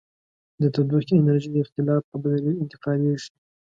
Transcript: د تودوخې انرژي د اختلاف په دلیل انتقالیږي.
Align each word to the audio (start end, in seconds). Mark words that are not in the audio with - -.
د 0.61 0.63
تودوخې 0.73 1.13
انرژي 1.17 1.49
د 1.53 1.57
اختلاف 1.65 2.01
په 2.09 2.15
دلیل 2.23 2.55
انتقالیږي. 2.63 3.29